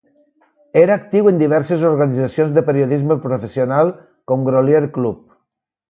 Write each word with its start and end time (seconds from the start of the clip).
Era 0.83 0.95
actiu 0.99 1.29
en 1.31 1.41
diverses 1.41 1.85
organitzacions 1.91 2.57
de 2.57 2.65
periodisme 2.73 3.21
professional, 3.29 3.97
com 4.33 4.51
Grolier 4.51 4.87
Club. 4.99 5.25